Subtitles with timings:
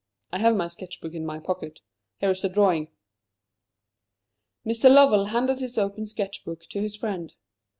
[0.31, 1.81] I have my sketch book in my pocket
[2.17, 2.87] here is the drawing."
[4.65, 4.89] Mr.
[4.91, 7.35] Lovell handed his open sketch book to his friend.